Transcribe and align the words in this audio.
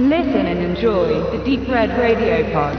Listen 0.00 0.46
and 0.46 0.60
enjoy 0.60 1.08
the 1.32 1.38
Deep 1.44 1.68
Red 1.68 1.90
Radio 1.90 2.44
Pod. 2.52 2.78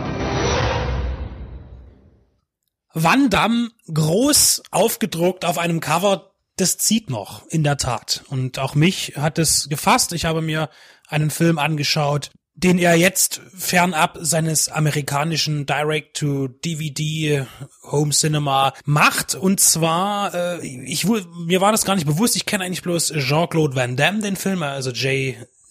Van 2.94 3.30
Damme 3.30 3.72
groß 3.94 4.64
aufgedruckt 4.72 5.44
auf 5.44 5.58
einem 5.58 5.82
Cover, 5.82 6.32
das 6.56 6.78
zieht 6.78 7.10
noch, 7.10 7.46
in 7.48 7.66
der 7.66 7.76
Tat. 7.76 8.24
Und 8.30 8.58
auch 8.58 8.74
mich 8.74 9.16
hat 9.18 9.38
es 9.38 9.68
gefasst. 9.68 10.14
Ich 10.14 10.24
habe 10.24 10.42
mir 10.42 10.70
einen 11.10 11.30
Film 11.30 11.60
angeschaut, 11.60 12.32
den 12.54 12.78
er 12.78 12.96
jetzt 12.96 13.42
fernab 13.54 14.18
seines 14.22 14.70
amerikanischen 14.70 15.66
Direct-to-DVD 15.66 17.46
Home 17.92 18.12
Cinema 18.12 18.74
macht. 18.86 19.36
Und 19.36 19.60
zwar, 19.60 20.34
äh, 20.34 20.66
ich 20.66 21.04
mir 21.04 21.60
war 21.60 21.74
das 21.74 21.84
gar 21.84 21.96
nicht 21.96 22.08
bewusst, 22.08 22.38
ich 22.38 22.46
kenne 22.46 22.64
eigentlich 22.64 22.82
bloß 22.82 23.12
Jean-Claude 23.18 23.76
Van 23.76 23.98
Damme, 23.98 24.22
den 24.22 24.38
Film, 24.38 24.64
also 24.64 24.92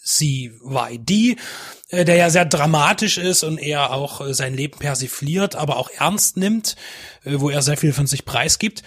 JCYD, 0.08 1.36
äh, 1.90 2.04
der 2.04 2.16
ja 2.16 2.30
sehr 2.30 2.44
dramatisch 2.44 3.18
ist 3.18 3.42
und 3.44 3.58
er 3.58 3.92
auch 3.92 4.26
äh, 4.26 4.34
sein 4.34 4.54
Leben 4.54 4.78
persifliert, 4.78 5.54
aber 5.54 5.76
auch 5.76 5.90
ernst 5.90 6.36
nimmt, 6.36 6.76
äh, 7.24 7.34
wo 7.36 7.50
er 7.50 7.62
sehr 7.62 7.76
viel 7.76 7.92
von 7.92 8.06
sich 8.06 8.24
preisgibt. 8.24 8.82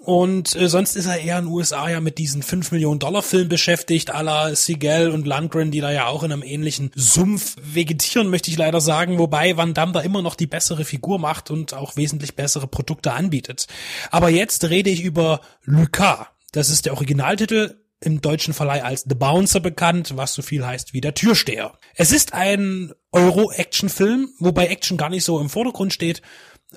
Und 0.00 0.54
äh, 0.56 0.68
sonst 0.68 0.96
ist 0.96 1.06
er 1.06 1.20
eher 1.20 1.38
in 1.38 1.46
den 1.46 1.52
USA 1.52 1.88
ja 1.88 2.00
mit 2.00 2.16
diesen 2.16 2.42
5 2.42 2.72
Millionen 2.72 2.98
Dollar 2.98 3.22
Filmen 3.22 3.48
beschäftigt, 3.48 4.14
à 4.14 4.22
la 4.22 4.54
Seagal 4.54 5.10
und 5.10 5.26
Landgren, 5.26 5.70
die 5.70 5.80
da 5.80 5.90
ja 5.90 6.06
auch 6.06 6.22
in 6.22 6.32
einem 6.32 6.42
ähnlichen 6.42 6.92
Sumpf 6.94 7.56
vegetieren, 7.60 8.30
möchte 8.30 8.50
ich 8.50 8.56
leider 8.56 8.80
sagen, 8.80 9.18
wobei 9.18 9.56
Van 9.56 9.74
Damme 9.74 9.92
da 9.92 10.00
immer 10.00 10.22
noch 10.22 10.34
die 10.34 10.46
bessere 10.46 10.84
Figur 10.84 11.18
macht 11.18 11.50
und 11.50 11.74
auch 11.74 11.96
wesentlich 11.96 12.36
bessere 12.36 12.68
Produkte 12.68 13.12
anbietet. 13.12 13.66
Aber 14.10 14.30
jetzt 14.30 14.64
rede 14.70 14.88
ich 14.88 15.02
über 15.02 15.40
Lucas. 15.64 16.26
Das 16.52 16.70
ist 16.70 16.86
der 16.86 16.94
Originaltitel 16.94 17.74
im 18.00 18.20
deutschen 18.20 18.54
Verleih 18.54 18.84
als 18.84 19.04
The 19.08 19.14
Bouncer 19.14 19.60
bekannt, 19.60 20.16
was 20.16 20.34
so 20.34 20.42
viel 20.42 20.64
heißt 20.64 20.92
wie 20.92 21.00
der 21.00 21.14
Türsteher. 21.14 21.78
Es 21.94 22.12
ist 22.12 22.32
ein 22.32 22.92
Euro-Action-Film, 23.12 24.28
wobei 24.38 24.68
Action 24.68 24.96
gar 24.96 25.10
nicht 25.10 25.24
so 25.24 25.40
im 25.40 25.48
Vordergrund 25.48 25.92
steht, 25.92 26.22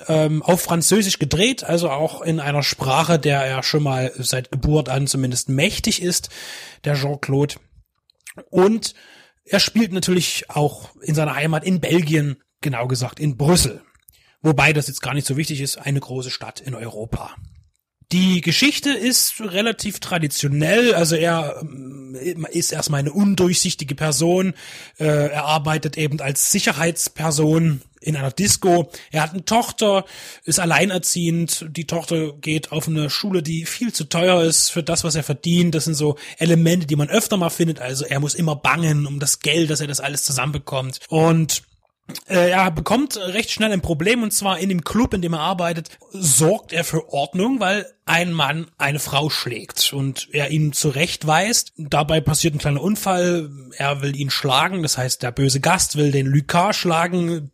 ähm, 0.08 0.42
auf 0.42 0.62
Französisch 0.62 1.20
gedreht, 1.20 1.64
also 1.64 1.90
auch 1.90 2.22
in 2.22 2.40
einer 2.40 2.64
Sprache, 2.64 3.20
der 3.20 3.42
er 3.42 3.62
schon 3.62 3.84
mal 3.84 4.12
seit 4.18 4.52
Geburt 4.52 4.90
an 4.90 5.08
zumindest 5.08 5.50
mächtig 5.50 6.02
ist, 6.02 6.30
der 6.86 6.96
Jean-Claude. 6.96 7.56
Und 8.50 8.96
er 9.44 9.60
spielt 9.60 9.92
natürlich 9.92 10.50
auch 10.50 10.90
in 11.02 11.14
seiner 11.14 11.36
Heimat 11.36 11.64
in 11.64 11.82
Belgien, 11.82 12.42
genau 12.62 12.88
gesagt 12.88 13.20
in 13.20 13.38
Brüssel. 13.38 13.82
Wobei 14.42 14.74
das 14.74 14.88
jetzt 14.88 15.02
gar 15.02 15.14
nicht 15.14 15.28
so 15.28 15.38
wichtig 15.38 15.62
ist, 15.62 15.78
eine 15.78 16.00
große 16.00 16.32
Stadt 16.32 16.62
in 16.62 16.74
Europa. 16.74 17.36
Die 18.12 18.42
Geschichte 18.42 18.90
ist 18.90 19.40
relativ 19.40 20.00
traditionell, 20.00 20.94
also 20.94 21.16
er 21.16 21.62
ähm, 21.62 22.46
ist 22.52 22.74
erstmal 22.74 23.00
eine 23.00 23.14
undurchsichtige 23.14 23.96
Person, 23.96 24.54
äh, 25.00 25.06
er 25.06 25.46
arbeitet 25.46 25.98
eben 25.98 26.20
als 26.20 26.52
Sicherheitsperson 26.52 27.82
in 28.02 28.18
einer 28.18 28.32
Disco. 28.32 28.90
Er 29.12 29.22
hat 29.22 29.32
eine 29.32 29.46
Tochter, 29.46 30.06
ist 30.44 30.60
alleinerziehend. 30.60 31.68
Die 31.70 31.86
Tochter 31.86 32.34
geht 32.34 32.72
auf 32.72 32.88
eine 32.88 33.10
Schule, 33.10 33.44
die 33.44 33.66
viel 33.66 33.94
zu 33.94 34.06
teuer 34.06 34.44
ist 34.44 34.70
für 34.70 34.84
das, 34.84 35.04
was 35.04 35.16
er 35.16 35.24
verdient. 35.24 35.76
Das 35.76 35.86
sind 35.86 35.94
so 35.94 36.18
Elemente, 36.38 36.88
die 36.88 36.96
man 36.96 37.10
öfter 37.10 37.38
mal 37.38 37.52
findet. 37.52 37.80
Also 37.80 38.06
er 38.06 38.20
muss 38.20 38.34
immer 38.34 38.56
bangen 38.56 39.06
um 39.06 39.20
das 39.20 39.40
Geld, 39.40 39.70
dass 39.70 39.82
er 39.82 39.88
das 39.88 40.00
alles 40.00 40.24
zusammenbekommt. 40.24 41.00
Und 41.10 41.62
er 42.26 42.72
bekommt 42.72 43.18
recht 43.18 43.52
schnell 43.52 43.72
ein 43.72 43.82
Problem 43.82 44.24
und 44.24 44.32
zwar 44.32 44.60
in 44.60 44.70
dem 44.70 44.84
Club, 44.84 45.14
in 45.14 45.22
dem 45.22 45.34
er 45.34 45.40
arbeitet, 45.40 45.90
sorgt 46.12 46.74
er 46.74 46.84
für 46.84 47.12
Ordnung, 47.14 47.60
weil 47.60 47.86
ein 48.06 48.32
Mann 48.34 48.68
eine 48.78 49.00
Frau 49.00 49.30
schlägt 49.30 49.94
und 49.94 50.28
er 50.32 50.52
ihn 50.52 50.74
zurechtweist. 50.74 51.74
Dabei 51.78 52.22
passiert 52.22 52.56
ein 52.56 52.60
kleiner 52.60 52.82
Unfall. 52.82 53.50
Er 53.78 54.02
will 54.02 54.16
ihn 54.16 54.30
schlagen, 54.30 54.84
das 54.84 54.98
heißt, 54.98 55.24
der 55.24 55.32
böse 55.32 55.60
Gast 55.60 55.96
will 55.96 56.12
den 56.12 56.28
Lucas 56.28 56.76
schlagen. 56.76 57.52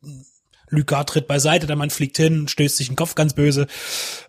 Lucas 0.69 1.05
tritt 1.05 1.27
beiseite, 1.27 1.67
der 1.67 1.75
Mann 1.75 1.89
fliegt 1.89 2.17
hin, 2.17 2.47
stößt 2.47 2.77
sich 2.77 2.87
den 2.87 2.95
Kopf 2.95 3.15
ganz 3.15 3.33
böse. 3.33 3.67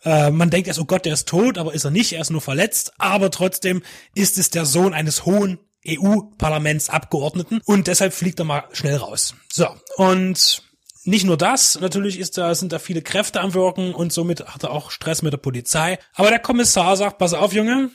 Äh, 0.04 0.30
man 0.30 0.50
denkt 0.50 0.68
erst, 0.68 0.78
oh 0.78 0.84
Gott, 0.84 1.04
der 1.04 1.14
ist 1.14 1.28
tot, 1.28 1.58
aber 1.58 1.74
ist 1.74 1.84
er 1.84 1.90
nicht, 1.90 2.12
er 2.12 2.20
ist 2.20 2.30
nur 2.30 2.40
verletzt. 2.40 2.92
Aber 2.98 3.30
trotzdem 3.30 3.82
ist 4.14 4.38
es 4.38 4.50
der 4.50 4.64
Sohn 4.64 4.94
eines 4.94 5.26
hohen 5.26 5.58
EU-Parlamentsabgeordneten 5.88 7.60
und 7.64 7.86
deshalb 7.86 8.12
fliegt 8.12 8.38
er 8.38 8.44
mal 8.44 8.64
schnell 8.72 8.96
raus. 8.96 9.34
So, 9.52 9.68
und 9.96 10.62
nicht 11.04 11.24
nur 11.24 11.36
das, 11.36 11.80
natürlich 11.80 12.18
ist 12.18 12.36
da, 12.36 12.54
sind 12.54 12.72
da 12.72 12.78
viele 12.78 13.02
Kräfte 13.02 13.40
am 13.40 13.54
Wirken 13.54 13.94
und 13.94 14.12
somit 14.12 14.46
hat 14.46 14.64
er 14.64 14.72
auch 14.72 14.90
Stress 14.90 15.22
mit 15.22 15.32
der 15.32 15.38
Polizei. 15.38 15.98
Aber 16.14 16.28
der 16.28 16.38
Kommissar 16.38 16.96
sagt, 16.96 17.18
pass 17.18 17.32
auf, 17.32 17.52
Junge, 17.52 17.90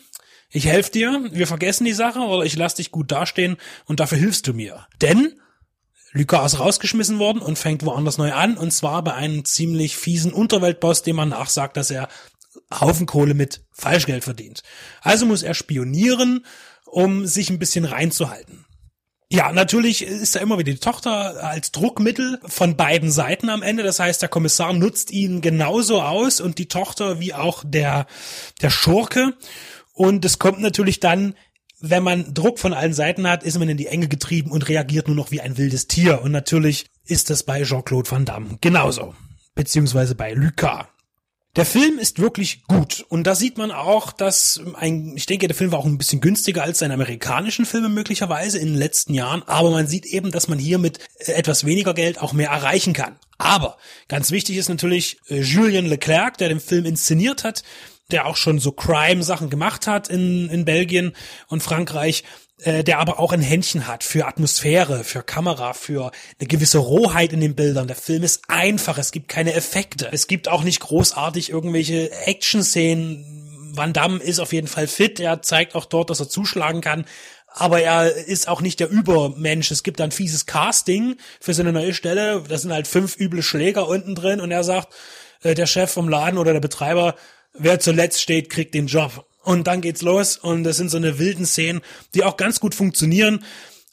ich 0.49 0.65
helfe 0.65 0.91
dir, 0.91 1.29
wir 1.31 1.47
vergessen 1.47 1.85
die 1.85 1.93
Sache 1.93 2.19
oder 2.19 2.43
ich 2.45 2.55
lass 2.55 2.75
dich 2.75 2.91
gut 2.91 3.11
dastehen 3.11 3.57
und 3.85 3.99
dafür 3.99 4.17
hilfst 4.17 4.47
du 4.47 4.53
mir. 4.53 4.87
Denn 5.01 5.39
Lucas 6.11 6.53
ist 6.53 6.59
rausgeschmissen 6.59 7.17
worden 7.17 7.41
und 7.41 7.57
fängt 7.57 7.83
woanders 7.85 8.19
neu 8.19 8.33
an 8.33 8.55
und 8.57 8.71
zwar 8.71 9.03
bei 9.03 9.13
einem 9.13 9.45
ziemlich 9.45 9.97
fiesen 9.97 10.31
Unterweltboss, 10.31 11.01
dem 11.01 11.15
man 11.15 11.29
nachsagt, 11.29 11.75
dass 11.75 11.89
er 11.89 12.07
Haufen 12.79 13.05
Kohle 13.05 13.33
mit 13.33 13.63
Falschgeld 13.71 14.23
verdient. 14.23 14.63
Also 15.01 15.25
muss 15.25 15.43
er 15.43 15.53
spionieren 15.53 16.45
um 16.85 17.25
sich 17.25 17.49
ein 17.49 17.59
bisschen 17.59 17.85
reinzuhalten. 17.85 18.65
Ja, 19.29 19.51
natürlich 19.51 20.03
ist 20.03 20.35
da 20.35 20.39
immer 20.41 20.59
wieder 20.59 20.71
die 20.71 20.79
Tochter 20.79 21.43
als 21.43 21.71
Druckmittel 21.71 22.39
von 22.45 22.77
beiden 22.77 23.09
Seiten 23.09 23.49
am 23.49 23.63
Ende. 23.63 23.81
Das 23.81 23.99
heißt, 23.99 24.21
der 24.21 24.29
Kommissar 24.29 24.73
nutzt 24.73 25.09
ihn 25.09 25.41
genauso 25.41 26.03
aus 26.03 26.39
und 26.39 26.59
die 26.59 26.67
Tochter 26.67 27.19
wie 27.19 27.33
auch 27.33 27.63
der, 27.65 28.05
der 28.61 28.69
Schurke. 28.69 29.33
Und 29.91 30.23
es 30.23 30.37
kommt 30.37 30.61
natürlich 30.61 30.99
dann, 30.99 31.33
wenn 31.79 32.03
man 32.03 32.35
Druck 32.35 32.59
von 32.59 32.73
allen 32.73 32.93
Seiten 32.93 33.27
hat, 33.27 33.41
ist 33.41 33.57
man 33.57 33.69
in 33.69 33.77
die 33.77 33.87
Enge 33.87 34.07
getrieben 34.07 34.51
und 34.51 34.69
reagiert 34.69 35.07
nur 35.07 35.15
noch 35.15 35.31
wie 35.31 35.41
ein 35.41 35.57
wildes 35.57 35.87
Tier. 35.87 36.21
Und 36.21 36.31
natürlich 36.31 36.85
ist 37.03 37.31
das 37.31 37.41
bei 37.41 37.63
Jean-Claude 37.63 38.11
Van 38.11 38.25
Damme 38.25 38.59
genauso. 38.61 39.15
Beziehungsweise 39.55 40.13
bei 40.13 40.33
Lucas. 40.33 40.85
Der 41.55 41.67
Film 41.67 41.99
ist 41.99 42.17
wirklich 42.17 42.63
gut 42.63 43.05
und 43.09 43.27
da 43.27 43.35
sieht 43.35 43.59
man 43.59 43.69
auch, 43.69 44.11
dass 44.11 44.59
ein, 44.73 45.13
ich 45.15 45.27
denke, 45.27 45.47
der 45.47 45.55
Film 45.55 45.71
war 45.71 45.77
auch 45.77 45.85
ein 45.85 45.99
bisschen 45.99 46.19
günstiger 46.19 46.63
als 46.63 46.79
seine 46.79 46.95
amerikanischen 46.95 47.67
Filme 47.67 47.89
möglicherweise 47.89 48.57
in 48.57 48.69
den 48.69 48.77
letzten 48.77 49.13
Jahren, 49.13 49.43
aber 49.43 49.69
man 49.69 49.85
sieht 49.85 50.07
eben, 50.07 50.31
dass 50.31 50.47
man 50.47 50.57
hier 50.57 50.79
mit 50.79 50.97
äh, 51.19 51.33
etwas 51.33 51.63
weniger 51.63 51.93
Geld 51.93 52.19
auch 52.19 52.33
mehr 52.33 52.49
erreichen 52.49 52.93
kann. 52.93 53.17
Aber 53.37 53.77
ganz 54.07 54.31
wichtig 54.31 54.57
ist 54.57 54.67
natürlich 54.67 55.19
äh, 55.29 55.41
Julien 55.41 55.85
Leclerc, 55.85 56.39
der 56.39 56.49
den 56.49 56.59
Film 56.59 56.85
inszeniert 56.85 57.43
hat, 57.43 57.61
der 58.11 58.25
auch 58.25 58.35
schon 58.35 58.59
so 58.59 58.71
Crime-Sachen 58.71 59.49
gemacht 59.49 59.87
hat 59.87 60.09
in, 60.09 60.49
in 60.49 60.65
Belgien 60.65 61.13
und 61.47 61.63
Frankreich 61.63 62.23
äh, 62.63 62.83
der 62.83 62.99
aber 62.99 63.19
auch 63.19 63.33
ein 63.33 63.41
Händchen 63.41 63.87
hat 63.87 64.03
für 64.03 64.25
Atmosphäre, 64.25 65.03
für 65.03 65.23
Kamera, 65.23 65.73
für 65.73 66.11
eine 66.39 66.47
gewisse 66.47 66.77
Rohheit 66.77 67.33
in 67.33 67.41
den 67.41 67.55
Bildern. 67.55 67.87
Der 67.87 67.95
Film 67.95 68.23
ist 68.23 68.43
einfach, 68.47 68.97
es 68.97 69.11
gibt 69.11 69.27
keine 69.27 69.53
Effekte. 69.53 70.09
Es 70.11 70.27
gibt 70.27 70.47
auch 70.47 70.63
nicht 70.63 70.79
großartig 70.79 71.49
irgendwelche 71.49 72.11
Action-Szenen. 72.11 73.71
Van 73.75 73.91
Damme 73.91 74.19
ist 74.19 74.39
auf 74.39 74.53
jeden 74.53 74.67
Fall 74.67 74.87
fit, 74.87 75.19
er 75.19 75.41
zeigt 75.41 75.75
auch 75.75 75.85
dort, 75.85 76.09
dass 76.09 76.19
er 76.19 76.29
zuschlagen 76.29 76.81
kann. 76.81 77.05
Aber 77.47 77.81
er 77.81 78.15
ist 78.15 78.47
auch 78.47 78.61
nicht 78.61 78.79
der 78.79 78.89
Übermensch. 78.89 79.69
Es 79.69 79.83
gibt 79.83 79.99
ein 79.99 80.11
fieses 80.11 80.45
Casting 80.45 81.17
für 81.39 81.53
seine 81.53 81.73
neue 81.73 81.93
Stelle. 81.93 82.43
Da 82.47 82.57
sind 82.57 82.71
halt 82.71 82.87
fünf 82.87 83.19
üble 83.19 83.43
Schläger 83.43 83.87
unten 83.87 84.15
drin 84.15 84.39
und 84.39 84.51
er 84.51 84.63
sagt, 84.63 84.93
äh, 85.41 85.53
der 85.53 85.65
Chef 85.65 85.91
vom 85.91 86.07
Laden 86.07 86.39
oder 86.39 86.53
der 86.53 86.61
Betreiber, 86.61 87.15
wer 87.53 87.79
zuletzt 87.79 88.21
steht, 88.21 88.49
kriegt 88.49 88.73
den 88.73 88.87
Job. 88.87 89.25
Und 89.43 89.67
dann 89.67 89.81
geht's 89.81 90.01
los 90.01 90.37
und 90.37 90.63
das 90.63 90.77
sind 90.77 90.89
so 90.89 90.97
eine 90.97 91.19
wilden 91.19 91.45
Szenen, 91.45 91.81
die 92.13 92.23
auch 92.23 92.37
ganz 92.37 92.59
gut 92.59 92.75
funktionieren. 92.75 93.43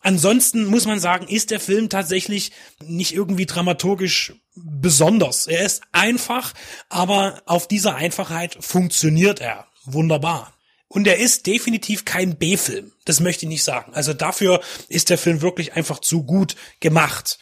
Ansonsten 0.01 0.65
muss 0.65 0.87
man 0.87 1.01
sagen, 1.01 1.27
ist 1.27 1.51
der 1.51 1.61
Film 1.61 1.89
tatsächlich 1.89 2.53
nicht 2.83 3.15
irgendwie 3.15 3.47
dramaturgisch 3.47 4.35
besonders. 4.55 5.47
Er 5.47 5.65
ist 5.65 5.83
einfach, 5.93 6.55
aber 6.89 7.43
auf 7.47 7.69
dieser 7.69 7.97
Einfachheit 7.97 8.57
funktioniert 8.61 9.41
er 9.41 9.67
wunderbar. 9.85 10.53
Und 10.89 11.07
er 11.07 11.19
ist 11.19 11.47
definitiv 11.47 12.05
kein 12.05 12.37
B-Film. 12.37 12.93
Das 13.05 13.21
möchte 13.21 13.45
ich 13.45 13.51
nicht 13.51 13.63
sagen. 13.63 13.93
Also 13.95 14.13
dafür 14.13 14.61
ist 14.89 15.11
der 15.11 15.19
Film 15.19 15.43
wirklich 15.43 15.75
einfach 15.75 16.01
zu 16.01 16.25
gut 16.25 16.57
gemacht. 16.81 17.39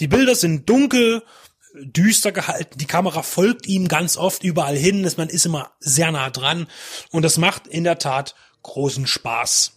Die 0.00 0.08
Bilder 0.08 0.34
sind 0.34 0.68
dunkel 0.68 1.22
düster 1.74 2.32
gehalten. 2.32 2.78
Die 2.78 2.86
Kamera 2.86 3.22
folgt 3.22 3.66
ihm 3.66 3.88
ganz 3.88 4.16
oft 4.16 4.44
überall 4.44 4.76
hin. 4.76 5.08
Man 5.16 5.28
ist 5.28 5.46
immer 5.46 5.70
sehr 5.80 6.12
nah 6.12 6.30
dran. 6.30 6.66
Und 7.10 7.22
das 7.22 7.38
macht 7.38 7.66
in 7.66 7.84
der 7.84 7.98
Tat 7.98 8.34
großen 8.62 9.06
Spaß. 9.06 9.72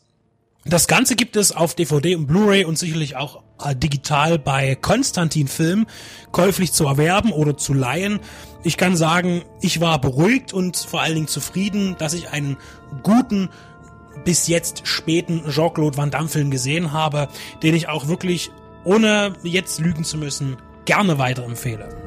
Das 0.67 0.87
Ganze 0.87 1.15
gibt 1.15 1.35
es 1.35 1.51
auf 1.51 1.75
DVD 1.75 2.15
und 2.15 2.25
Blu-ray 2.25 2.65
und 2.65 2.77
sicherlich 2.77 3.15
auch 3.15 3.43
äh, 3.63 3.75
digital 3.75 4.39
bei 4.39 4.73
Konstantin 4.75 5.47
Film 5.47 5.85
käuflich 6.31 6.73
zu 6.73 6.87
erwerben 6.87 7.31
oder 7.31 7.55
zu 7.55 7.73
leihen. 7.73 8.19
Ich 8.63 8.75
kann 8.75 8.97
sagen, 8.97 9.43
ich 9.61 9.79
war 9.79 10.01
beruhigt 10.01 10.53
und 10.53 10.75
vor 10.75 11.01
allen 11.01 11.13
Dingen 11.13 11.27
zufrieden, 11.27 11.95
dass 11.99 12.13
ich 12.13 12.29
einen 12.29 12.57
guten 13.03 13.49
bis 14.23 14.47
jetzt 14.47 14.87
späten 14.87 15.43
Jean-Claude 15.51 15.97
Van 15.97 16.09
Damme 16.09 16.29
Film 16.29 16.49
gesehen 16.49 16.91
habe, 16.91 17.27
den 17.61 17.75
ich 17.75 17.87
auch 17.87 18.07
wirklich 18.07 18.49
ohne 18.83 19.33
jetzt 19.43 19.79
lügen 19.79 20.03
zu 20.03 20.17
müssen 20.17 20.57
gerne 20.85 21.17
weiterempfehle. 21.17 22.04